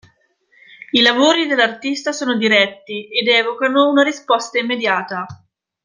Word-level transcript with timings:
I 0.93 0.99
lavori 1.03 1.45
dell'artista 1.45 2.11
sono 2.11 2.35
diretti 2.35 3.07
ed 3.09 3.27
evocano 3.27 3.87
una 3.87 4.01
risposta 4.01 4.57
immediata. 4.57 5.27